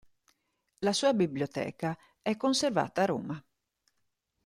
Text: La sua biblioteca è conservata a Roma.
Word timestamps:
La 0.79 0.93
sua 0.93 1.13
biblioteca 1.13 1.95
è 2.23 2.35
conservata 2.35 3.03
a 3.03 3.05
Roma. 3.05 3.45